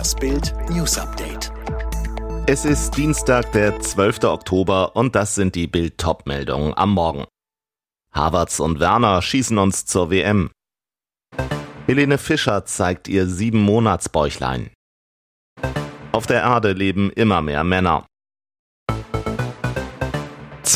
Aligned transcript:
Das 0.00 0.14
Bild 0.14 0.54
News 0.70 0.96
Update. 0.96 1.52
Es 2.46 2.64
ist 2.64 2.96
Dienstag, 2.96 3.52
der 3.52 3.80
12. 3.80 4.24
Oktober 4.24 4.96
und 4.96 5.14
das 5.14 5.34
sind 5.34 5.54
die 5.54 5.66
Bild 5.66 5.98
top 5.98 6.26
meldungen 6.26 6.72
am 6.74 6.94
Morgen. 6.94 7.26
Havertz 8.10 8.60
und 8.60 8.80
Werner 8.80 9.20
schießen 9.20 9.58
uns 9.58 9.84
zur 9.84 10.10
WM. 10.10 10.52
Helene 11.86 12.16
Fischer 12.16 12.64
zeigt 12.64 13.08
ihr 13.08 13.26
sieben 13.26 13.60
Monatsbäuchlein. 13.60 14.70
Auf 16.12 16.26
der 16.26 16.44
Erde 16.44 16.72
leben 16.72 17.10
immer 17.10 17.42
mehr 17.42 17.62
Männer. 17.62 18.06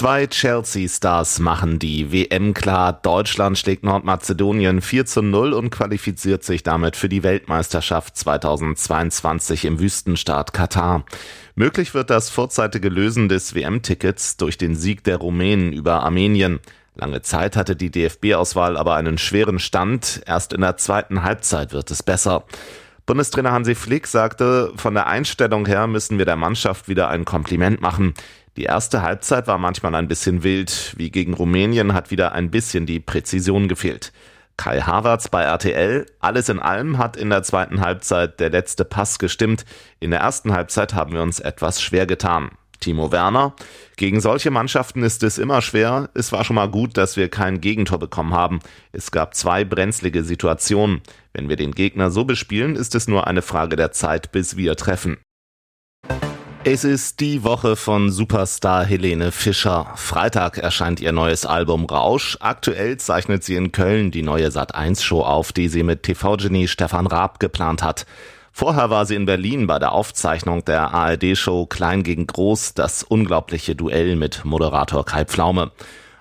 Zwei 0.04 0.26
Chelsea-Stars 0.26 1.38
machen 1.38 1.78
die 1.78 2.12
WM 2.12 2.52
klar. 2.52 2.92
Deutschland 2.92 3.56
schlägt 3.56 3.84
Nordmazedonien 3.84 4.82
4 4.82 5.06
zu 5.06 5.22
0 5.22 5.54
und 5.54 5.70
qualifiziert 5.70 6.44
sich 6.44 6.62
damit 6.62 6.94
für 6.94 7.08
die 7.08 7.22
Weltmeisterschaft 7.22 8.14
2022 8.14 9.64
im 9.64 9.80
Wüstenstaat 9.80 10.52
Katar. 10.52 11.06
Möglich 11.54 11.94
wird 11.94 12.10
das 12.10 12.28
vorzeitige 12.28 12.90
Lösen 12.90 13.30
des 13.30 13.54
WM-Tickets 13.54 14.36
durch 14.36 14.58
den 14.58 14.76
Sieg 14.76 15.04
der 15.04 15.16
Rumänen 15.16 15.72
über 15.72 16.02
Armenien. 16.02 16.60
Lange 16.96 17.22
Zeit 17.22 17.56
hatte 17.56 17.74
die 17.74 17.90
DFB-Auswahl 17.90 18.76
aber 18.76 18.96
einen 18.96 19.16
schweren 19.16 19.58
Stand. 19.58 20.20
Erst 20.26 20.52
in 20.52 20.60
der 20.60 20.76
zweiten 20.76 21.22
Halbzeit 21.22 21.72
wird 21.72 21.90
es 21.90 22.02
besser. 22.02 22.44
Bundestrainer 23.06 23.52
Hansi 23.52 23.74
Flick 23.74 24.06
sagte, 24.06 24.72
von 24.76 24.94
der 24.94 25.06
Einstellung 25.06 25.66
her 25.66 25.86
müssen 25.86 26.16
wir 26.16 26.24
der 26.24 26.36
Mannschaft 26.36 26.88
wieder 26.88 27.08
ein 27.08 27.26
Kompliment 27.26 27.82
machen. 27.82 28.14
Die 28.56 28.64
erste 28.64 29.02
Halbzeit 29.02 29.46
war 29.46 29.58
manchmal 29.58 29.94
ein 29.94 30.08
bisschen 30.08 30.42
wild. 30.42 30.94
Wie 30.96 31.10
gegen 31.10 31.34
Rumänien 31.34 31.92
hat 31.92 32.10
wieder 32.10 32.32
ein 32.32 32.50
bisschen 32.50 32.86
die 32.86 33.00
Präzision 33.00 33.68
gefehlt. 33.68 34.12
Kai 34.56 34.80
Havertz 34.80 35.28
bei 35.28 35.42
RTL. 35.42 36.06
Alles 36.20 36.48
in 36.48 36.60
allem 36.60 36.96
hat 36.96 37.16
in 37.16 37.28
der 37.28 37.42
zweiten 37.42 37.80
Halbzeit 37.80 38.40
der 38.40 38.50
letzte 38.50 38.86
Pass 38.86 39.18
gestimmt. 39.18 39.66
In 40.00 40.10
der 40.10 40.20
ersten 40.20 40.52
Halbzeit 40.52 40.94
haben 40.94 41.12
wir 41.12 41.22
uns 41.22 41.40
etwas 41.40 41.82
schwer 41.82 42.06
getan. 42.06 42.52
Timo 42.84 43.10
Werner. 43.10 43.54
Gegen 43.96 44.20
solche 44.20 44.50
Mannschaften 44.50 45.02
ist 45.02 45.22
es 45.22 45.38
immer 45.38 45.62
schwer. 45.62 46.10
Es 46.12 46.32
war 46.32 46.44
schon 46.44 46.56
mal 46.56 46.68
gut, 46.68 46.98
dass 46.98 47.16
wir 47.16 47.30
kein 47.30 47.62
Gegentor 47.62 47.98
bekommen 47.98 48.34
haben. 48.34 48.60
Es 48.92 49.10
gab 49.10 49.34
zwei 49.34 49.64
brenzlige 49.64 50.22
Situationen. 50.22 51.00
Wenn 51.32 51.48
wir 51.48 51.56
den 51.56 51.72
Gegner 51.72 52.10
so 52.10 52.26
bespielen, 52.26 52.76
ist 52.76 52.94
es 52.94 53.08
nur 53.08 53.26
eine 53.26 53.40
Frage 53.40 53.76
der 53.76 53.92
Zeit, 53.92 54.32
bis 54.32 54.58
wir 54.58 54.76
treffen. 54.76 55.16
Es 56.64 56.84
ist 56.84 57.20
die 57.20 57.42
Woche 57.42 57.76
von 57.76 58.10
Superstar 58.10 58.84
Helene 58.84 59.32
Fischer. 59.32 59.92
Freitag 59.96 60.58
erscheint 60.58 61.00
ihr 61.00 61.12
neues 61.12 61.46
Album 61.46 61.86
Rausch. 61.86 62.36
Aktuell 62.40 62.98
zeichnet 62.98 63.44
sie 63.44 63.56
in 63.56 63.72
Köln 63.72 64.10
die 64.10 64.22
neue 64.22 64.48
Sat1-Show 64.48 65.22
auf, 65.22 65.52
die 65.52 65.68
sie 65.68 65.82
mit 65.82 66.02
TV-Genie 66.02 66.68
Stefan 66.68 67.06
Raab 67.06 67.40
geplant 67.40 67.82
hat. 67.82 68.04
Vorher 68.56 68.88
war 68.88 69.04
sie 69.04 69.16
in 69.16 69.26
Berlin 69.26 69.66
bei 69.66 69.80
der 69.80 69.90
Aufzeichnung 69.90 70.64
der 70.64 70.94
ARD-Show 70.94 71.66
Klein 71.66 72.04
gegen 72.04 72.28
Groß, 72.28 72.74
das 72.74 73.02
unglaubliche 73.02 73.74
Duell 73.74 74.14
mit 74.14 74.44
Moderator 74.44 75.04
Kai 75.04 75.24
Pflaume. 75.24 75.72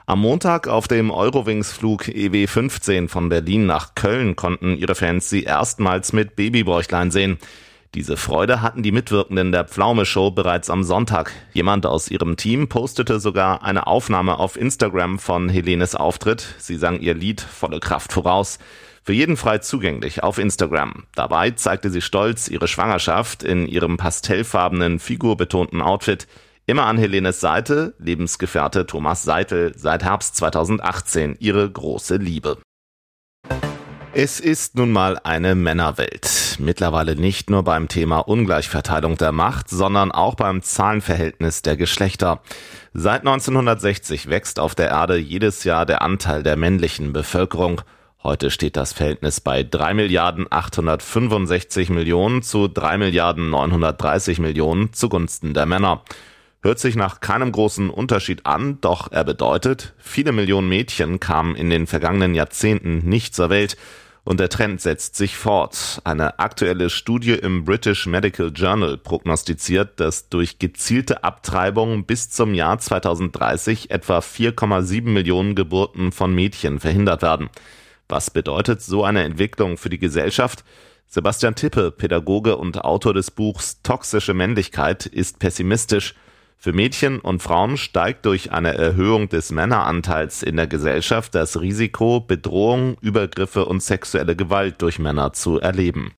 Am 0.07 0.21
Montag 0.21 0.67
auf 0.67 0.87
dem 0.87 1.11
Eurowings-Flug 1.11 2.05
EW15 2.05 3.07
von 3.07 3.29
Berlin 3.29 3.67
nach 3.67 3.93
Köln 3.93 4.35
konnten 4.35 4.75
ihre 4.75 4.95
Fans 4.95 5.29
sie 5.29 5.43
erstmals 5.43 6.11
mit 6.11 6.35
Babybäuchlein 6.35 7.11
sehen. 7.11 7.37
Diese 7.93 8.17
Freude 8.17 8.63
hatten 8.63 8.81
die 8.81 8.91
Mitwirkenden 8.91 9.51
der 9.51 9.65
Pflaume-Show 9.65 10.31
bereits 10.31 10.71
am 10.71 10.83
Sonntag. 10.83 11.31
Jemand 11.53 11.85
aus 11.85 12.09
ihrem 12.09 12.35
Team 12.35 12.67
postete 12.67 13.19
sogar 13.19 13.61
eine 13.61 13.85
Aufnahme 13.85 14.39
auf 14.39 14.57
Instagram 14.57 15.19
von 15.19 15.49
Helenes 15.49 15.93
Auftritt. 15.93 16.55
Sie 16.57 16.77
sang 16.77 16.99
ihr 16.99 17.13
Lied 17.13 17.41
volle 17.41 17.79
Kraft 17.79 18.11
voraus. 18.11 18.57
Für 19.05 19.11
jeden 19.11 19.35
frei 19.35 19.57
zugänglich 19.57 20.23
auf 20.23 20.37
Instagram. 20.37 21.03
Dabei 21.13 21.51
zeigte 21.51 21.89
sie 21.89 22.01
stolz 22.01 22.47
ihre 22.47 22.69
Schwangerschaft 22.69 23.43
in 23.43 23.67
ihrem 23.67 23.97
pastellfarbenen, 23.97 24.97
figurbetonten 24.99 25.81
Outfit. 25.81 26.25
Immer 26.65 26.85
an 26.85 26.97
Helenes 26.97 27.41
Seite, 27.41 27.95
Lebensgefährte 27.99 28.85
Thomas 28.85 29.23
Seitel, 29.23 29.73
seit 29.75 30.03
Herbst 30.03 30.37
2018 30.37 31.35
ihre 31.39 31.69
große 31.69 32.15
Liebe. 32.15 32.59
Es 34.13 34.39
ist 34.39 34.75
nun 34.75 34.93
mal 34.93 35.19
eine 35.23 35.55
Männerwelt. 35.55 36.57
Mittlerweile 36.59 37.17
nicht 37.17 37.49
nur 37.49 37.63
beim 37.63 37.89
Thema 37.89 38.19
Ungleichverteilung 38.19 39.17
der 39.17 39.33
Macht, 39.33 39.69
sondern 39.69 40.13
auch 40.13 40.35
beim 40.35 40.61
Zahlenverhältnis 40.61 41.61
der 41.61 41.75
Geschlechter. 41.75 42.41
Seit 42.93 43.21
1960 43.21 44.29
wächst 44.29 44.59
auf 44.59 44.75
der 44.75 44.89
Erde 44.91 45.17
jedes 45.17 45.65
Jahr 45.65 45.85
der 45.85 46.03
Anteil 46.03 46.43
der 46.43 46.55
männlichen 46.55 47.11
Bevölkerung. 47.11 47.81
Heute 48.23 48.51
steht 48.51 48.77
das 48.77 48.93
Verhältnis 48.93 49.41
bei 49.41 49.63
3 49.63 49.95
Milliarden 49.95 50.47
865 50.49 51.89
Millionen 51.89 52.41
zu 52.41 52.69
3 52.69 52.97
Milliarden 52.97 53.49
930 53.49 54.39
Millionen 54.39 54.93
zugunsten 54.93 55.53
der 55.53 55.65
Männer. 55.65 56.03
Hört 56.61 56.79
sich 56.79 56.95
nach 56.95 57.19
keinem 57.19 57.51
großen 57.51 57.89
Unterschied 57.89 58.45
an, 58.45 58.77
doch 58.79 59.11
er 59.11 59.25
bedeutet, 59.25 59.93
viele 59.97 60.31
Millionen 60.31 60.69
Mädchen 60.69 61.19
kamen 61.19 61.57
in 61.57 61.69
den 61.69 61.85
vergangenen 61.85 62.33
Jahrzehnten 62.33 62.99
nicht 62.99 63.35
zur 63.35 63.49
Welt 63.49 63.75
und 64.23 64.39
der 64.39 64.47
Trend 64.47 64.79
setzt 64.79 65.17
sich 65.17 65.35
fort. 65.35 65.99
Eine 66.05 66.39
aktuelle 66.39 66.89
Studie 66.89 67.33
im 67.33 67.65
British 67.65 68.05
Medical 68.05 68.53
Journal 68.55 68.97
prognostiziert, 68.97 69.99
dass 69.99 70.29
durch 70.29 70.59
gezielte 70.59 71.25
Abtreibung 71.25 72.05
bis 72.05 72.29
zum 72.29 72.53
Jahr 72.53 72.79
2030 72.79 73.91
etwa 73.91 74.19
4,7 74.19 75.09
Millionen 75.09 75.55
Geburten 75.55 76.13
von 76.13 76.33
Mädchen 76.33 76.79
verhindert 76.79 77.21
werden. 77.21 77.49
Was 78.13 78.29
bedeutet 78.29 78.79
so 78.79 79.03
eine 79.03 79.23
Entwicklung 79.23 79.75
für 79.75 79.89
die 79.89 79.97
Gesellschaft? 79.97 80.63
Sebastian 81.07 81.55
Tippe, 81.55 81.89
Pädagoge 81.89 82.57
und 82.57 82.85
Autor 82.85 83.15
des 83.15 83.31
Buchs 83.31 83.81
Toxische 83.81 84.35
Männlichkeit, 84.35 85.07
ist 85.07 85.39
pessimistisch. 85.39 86.13
Für 86.59 86.73
Mädchen 86.73 87.19
und 87.19 87.41
Frauen 87.41 87.75
steigt 87.75 88.27
durch 88.27 88.51
eine 88.51 88.75
Erhöhung 88.77 89.29
des 89.29 89.51
Männeranteils 89.51 90.43
in 90.43 90.57
der 90.57 90.67
Gesellschaft 90.67 91.33
das 91.33 91.59
Risiko, 91.59 92.19
Bedrohung, 92.19 92.97
Übergriffe 93.01 93.65
und 93.65 93.81
sexuelle 93.81 94.35
Gewalt 94.35 94.83
durch 94.83 94.99
Männer 94.99 95.33
zu 95.33 95.59
erleben. 95.59 96.13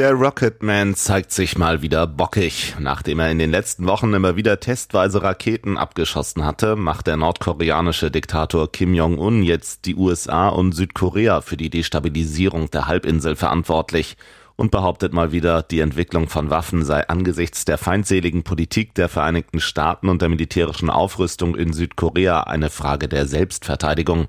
Der 0.00 0.14
Rocketman 0.14 0.94
zeigt 0.94 1.30
sich 1.30 1.58
mal 1.58 1.82
wieder 1.82 2.06
bockig. 2.06 2.74
Nachdem 2.78 3.18
er 3.18 3.30
in 3.30 3.38
den 3.38 3.50
letzten 3.50 3.86
Wochen 3.86 4.14
immer 4.14 4.34
wieder 4.34 4.58
testweise 4.58 5.22
Raketen 5.22 5.76
abgeschossen 5.76 6.42
hatte, 6.42 6.74
macht 6.74 7.06
der 7.06 7.18
nordkoreanische 7.18 8.10
Diktator 8.10 8.72
Kim 8.72 8.94
Jong-un 8.94 9.42
jetzt 9.42 9.84
die 9.84 9.94
USA 9.94 10.48
und 10.48 10.72
Südkorea 10.72 11.42
für 11.42 11.58
die 11.58 11.68
Destabilisierung 11.68 12.70
der 12.70 12.86
Halbinsel 12.86 13.36
verantwortlich 13.36 14.16
und 14.56 14.70
behauptet 14.70 15.12
mal 15.12 15.32
wieder, 15.32 15.62
die 15.62 15.80
Entwicklung 15.80 16.30
von 16.30 16.48
Waffen 16.48 16.82
sei 16.82 17.06
angesichts 17.06 17.66
der 17.66 17.76
feindseligen 17.76 18.42
Politik 18.42 18.94
der 18.94 19.10
Vereinigten 19.10 19.60
Staaten 19.60 20.08
und 20.08 20.22
der 20.22 20.30
militärischen 20.30 20.88
Aufrüstung 20.88 21.54
in 21.56 21.74
Südkorea 21.74 22.44
eine 22.44 22.70
Frage 22.70 23.06
der 23.06 23.26
Selbstverteidigung. 23.26 24.28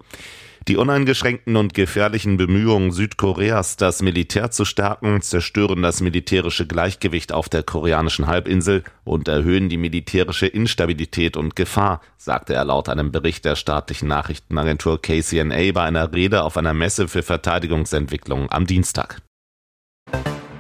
Die 0.67 0.77
uneingeschränkten 0.77 1.55
und 1.55 1.73
gefährlichen 1.73 2.38
Bemühungen 2.38 2.91
Südkoreas, 2.91 3.77
das 3.77 4.03
Militär 4.03 4.51
zu 4.51 4.63
stärken, 4.63 5.22
zerstören 5.23 5.81
das 5.81 6.01
militärische 6.01 6.67
Gleichgewicht 6.67 7.33
auf 7.33 7.49
der 7.49 7.63
koreanischen 7.63 8.27
Halbinsel 8.27 8.83
und 9.03 9.27
erhöhen 9.27 9.69
die 9.69 9.77
militärische 9.77 10.45
Instabilität 10.45 11.35
und 11.35 11.55
Gefahr, 11.55 12.00
sagte 12.17 12.53
er 12.53 12.63
laut 12.63 12.89
einem 12.89 13.11
Bericht 13.11 13.44
der 13.44 13.55
staatlichen 13.55 14.07
Nachrichtenagentur 14.07 15.01
KCNA 15.01 15.71
bei 15.71 15.81
einer 15.81 16.13
Rede 16.13 16.44
auf 16.44 16.57
einer 16.57 16.75
Messe 16.75 17.07
für 17.07 17.23
Verteidigungsentwicklung 17.23 18.51
am 18.51 18.67
Dienstag. 18.67 19.19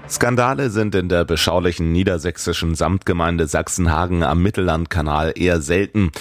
Skandale 0.09 0.71
sind 0.71 0.95
in 0.95 1.09
der 1.09 1.25
beschaulichen 1.25 1.91
niedersächsischen 1.91 2.73
Samtgemeinde 2.73 3.45
Sachsenhagen 3.45 4.23
am 4.23 4.41
Mittellandkanal 4.41 5.31
eher 5.35 5.61
selten, 5.61 6.11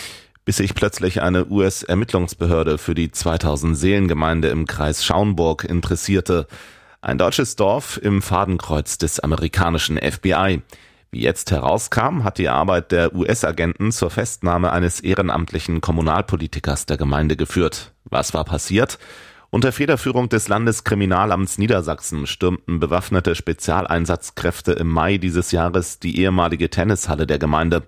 bis 0.50 0.56
sich 0.56 0.74
plötzlich 0.74 1.22
eine 1.22 1.46
US-Ermittlungsbehörde 1.48 2.76
für 2.76 2.96
die 2.96 3.12
2000 3.12 3.78
Seelengemeinde 3.78 4.48
im 4.48 4.66
Kreis 4.66 5.04
Schaumburg 5.04 5.62
interessierte. 5.62 6.48
Ein 7.00 7.18
deutsches 7.18 7.54
Dorf 7.54 8.00
im 8.02 8.20
Fadenkreuz 8.20 8.98
des 8.98 9.20
amerikanischen 9.20 9.96
FBI. 9.96 10.62
Wie 11.12 11.20
jetzt 11.20 11.52
herauskam, 11.52 12.24
hat 12.24 12.38
die 12.38 12.48
Arbeit 12.48 12.90
der 12.90 13.14
US-Agenten 13.14 13.92
zur 13.92 14.10
Festnahme 14.10 14.72
eines 14.72 14.98
ehrenamtlichen 14.98 15.80
Kommunalpolitikers 15.80 16.84
der 16.84 16.96
Gemeinde 16.96 17.36
geführt. 17.36 17.92
Was 18.02 18.34
war 18.34 18.42
passiert? 18.42 18.98
Unter 19.52 19.72
Federführung 19.72 20.28
des 20.28 20.46
Landeskriminalamts 20.46 21.58
Niedersachsen 21.58 22.28
stürmten 22.28 22.78
bewaffnete 22.78 23.34
Spezialeinsatzkräfte 23.34 24.72
im 24.72 24.86
Mai 24.86 25.18
dieses 25.18 25.50
Jahres 25.50 25.98
die 25.98 26.20
ehemalige 26.20 26.70
Tennishalle 26.70 27.26
der 27.26 27.40
Gemeinde. 27.40 27.82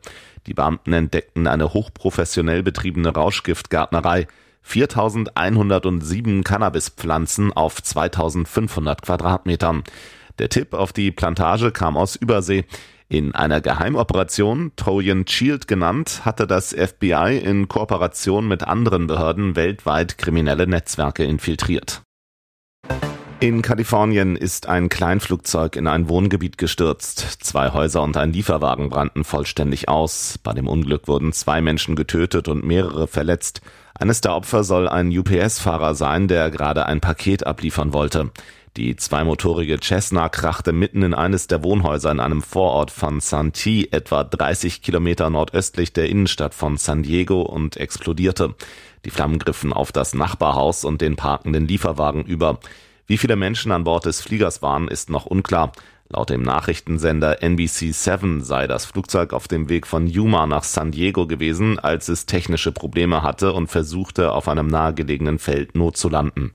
Die 0.49 0.55
Beamten 0.55 0.93
entdeckten 0.93 1.47
eine 1.47 1.73
hochprofessionell 1.73 2.65
betriebene 2.65 3.11
Rauschgiftgärtnerei. 3.11 4.27
4107 4.63 6.43
Cannabispflanzen 6.43 7.53
auf 7.53 7.81
2500 7.81 9.03
Quadratmetern. 9.03 9.85
Der 10.41 10.49
Tipp 10.49 10.75
auf 10.75 10.93
die 10.93 11.13
Plantage 11.13 11.71
kam 11.71 11.97
aus 11.97 12.17
Übersee. 12.17 12.65
In 13.13 13.35
einer 13.35 13.61
Geheimoperation, 13.61 14.73
Trojan 14.77 15.27
Shield 15.29 15.69
genannt, 15.69 16.23
hatte 16.25 16.47
das 16.47 16.71
FBI 16.75 17.37
in 17.45 17.69
Kooperation 17.69 18.49
mit 18.49 18.63
anderen 18.63 19.07
Behörden 19.07 19.55
weltweit 19.55 20.17
kriminelle 20.17 20.67
Netzwerke 20.67 21.23
infiltriert. 21.23 22.01
In 23.39 23.61
Kalifornien 23.61 24.35
ist 24.35 24.67
ein 24.67 24.89
Kleinflugzeug 24.89 25.77
in 25.77 25.89
ein 25.89 26.09
Wohngebiet 26.09 26.57
gestürzt. 26.57 27.19
Zwei 27.45 27.75
Häuser 27.75 28.01
und 28.01 28.17
ein 28.17 28.33
Lieferwagen 28.33 28.89
brannten 28.89 29.25
vollständig 29.25 29.91
aus. 29.91 30.39
Bei 30.43 30.55
dem 30.55 30.67
Unglück 30.67 31.07
wurden 31.07 31.35
zwei 31.35 31.61
Menschen 31.61 31.97
getötet 31.97 32.49
und 32.49 32.65
mehrere 32.65 33.09
verletzt. 33.09 33.61
Eines 33.93 34.23
der 34.23 34.35
Opfer 34.35 34.65
soll 34.65 34.89
ein 34.89 35.09
UPS-Fahrer 35.11 35.95
sein, 35.95 36.29
der 36.29 36.51
gerade 36.51 36.87
ein 36.87 37.03
Paket 37.03 37.47
abliefern 37.47 37.93
wollte. 37.93 38.31
Die 38.79 38.97
zweimotorige 38.97 39.79
Cessna 39.83 40.31
krachte 40.31 40.73
mitten 40.73 41.03
in 41.03 41.13
eines 41.13 41.47
der 41.47 41.63
Wohnhäuser 41.63 42.11
in 42.11 42.21
einem 42.21 42.41
Vorort 42.41 42.91
von 42.91 43.21
Santee, 43.21 43.89
etwa 43.91 44.25
30 44.25 44.81
Kilometer 44.81 45.29
nordöstlich 45.29 45.93
der 45.93 46.09
Innenstadt 46.09 46.55
von 46.55 46.79
San 46.79 47.03
Diego 47.03 47.43
und 47.43 47.77
explodierte. 47.77 48.55
Die 49.05 49.11
Flammen 49.11 49.39
griffen 49.39 49.75
auf 49.75 49.93
das 49.93 50.15
Nachbarhaus 50.15 50.87
und 50.87 51.03
den 51.03 51.17
parkenden 51.17 51.69
Lieferwagen 51.69 52.25
über. 52.25 52.61
Wie 53.07 53.19
viele 53.19 53.37
Menschen 53.37 53.73
an 53.73 53.85
Bord 53.85 54.07
des 54.07 54.23
Fliegers 54.23 54.63
waren, 54.63 54.89
ist 54.89 55.11
noch 55.11 55.27
unklar. 55.27 55.73
Laut 56.09 56.31
dem 56.31 56.41
Nachrichtensender 56.41 57.43
NBC7 57.43 58.41
sei 58.41 58.67
das 58.67 58.87
Flugzeug 58.87 59.35
auf 59.35 59.49
dem 59.49 59.69
Weg 59.69 59.87
von 59.87 60.07
Yuma 60.07 60.47
nach 60.47 60.65
San 60.65 60.93
Diego 60.93 61.27
gewesen, 61.27 61.79
als 61.79 62.09
es 62.09 62.25
technische 62.25 62.73
Probleme 62.73 63.23
hatte 63.23 63.53
und 63.53 63.67
versuchte, 63.67 64.33
auf 64.33 64.49
einem 64.49 64.69
nahegelegenen 64.69 65.39
Feld 65.39 65.75
notzulanden. 65.75 66.55